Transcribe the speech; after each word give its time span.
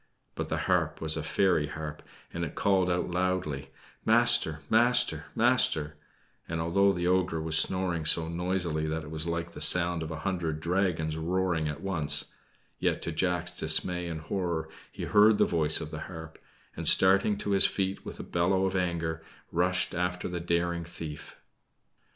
But 0.33 0.49
the 0.49 0.57
harp 0.65 0.99
was 0.99 1.15
a 1.15 1.21
fairy 1.21 1.67
harp, 1.67 2.01
and 2.33 2.43
it 2.43 2.55
called 2.55 2.89
out 2.89 3.11
loudly: 3.11 3.69
"Master, 4.03 4.61
master, 4.67 5.25
master;" 5.35 5.95
and, 6.47 6.59
although 6.59 6.91
the 6.91 7.05
ogre 7.05 7.39
was 7.39 7.55
snoring 7.55 8.05
so 8.05 8.27
noisily 8.27 8.87
that 8.87 9.03
it 9.03 9.11
was 9.11 9.27
like 9.27 9.51
the 9.51 9.61
sound 9.61 10.01
of 10.01 10.09
a 10.09 10.21
hundred 10.21 10.59
dragons 10.59 11.17
roaring 11.17 11.67
at 11.67 11.81
once, 11.81 12.31
yet 12.79 13.03
to 13.03 13.11
Jack's 13.11 13.55
dismay 13.55 14.07
and 14.07 14.21
horror 14.21 14.69
he 14.91 15.03
heard 15.03 15.37
the 15.37 15.45
voice 15.45 15.79
of 15.79 15.91
his 15.91 15.99
harp, 16.01 16.39
and, 16.75 16.87
starting 16.87 17.37
to 17.37 17.51
his 17.51 17.67
feet 17.67 18.03
with 18.03 18.19
a 18.19 18.23
bellow 18.23 18.65
of 18.65 18.75
anger, 18.75 19.21
rushed 19.51 19.93
after 19.93 20.27
the 20.27 20.39
daring 20.39 20.83
thief. 20.83 21.37